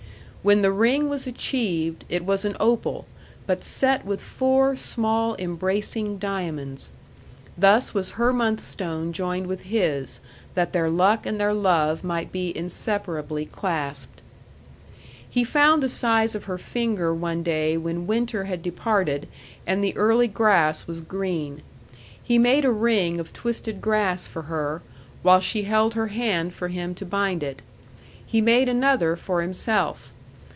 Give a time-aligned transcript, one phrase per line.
[0.43, 3.05] When the ring was achieved, it was an opal,
[3.45, 6.93] but set with four small embracing diamonds.
[7.55, 10.19] Thus was her month stone joined with his,
[10.55, 14.19] that their luck and their love might be inseparably clasped.
[15.29, 19.27] He found the size of her finger one day when winter had departed,
[19.67, 21.61] and the early grass was green.
[22.23, 24.81] He made a ring of twisted grass for her,
[25.21, 27.61] while she held her hand for him to bind it.
[28.25, 30.11] He made another for himself.